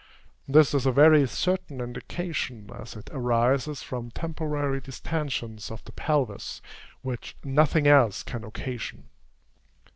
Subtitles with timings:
[0.47, 6.59] This is a very certain indication, as it arises from temporary distensions of the pelvis,
[7.03, 9.09] which nothing else can occasion.